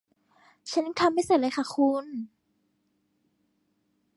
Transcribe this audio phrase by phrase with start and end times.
[0.69, 2.05] ฉันยังทำไม่เสร็จเลยค่ะคุณ